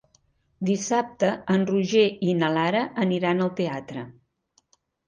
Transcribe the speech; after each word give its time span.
Dissabte 0.69 1.29
en 1.57 1.67
Roger 1.73 2.07
i 2.31 2.35
na 2.41 2.51
Lara 2.57 2.83
aniran 3.07 3.47
al 3.47 3.57
teatre. 3.63 4.11